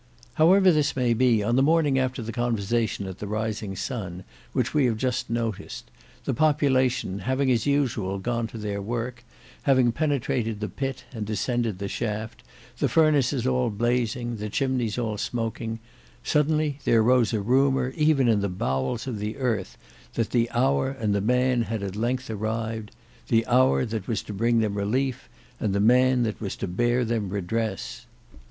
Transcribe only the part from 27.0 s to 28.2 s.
them redress.